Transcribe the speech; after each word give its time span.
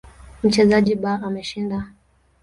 Mchezaji 0.43 0.95
B 0.95 1.05
ameshinda. 1.07 1.87